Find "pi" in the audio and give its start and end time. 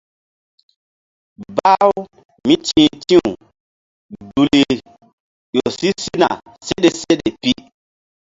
7.41-7.51